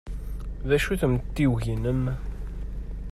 [0.67, 2.03] D acu-t umtiweg-nnem?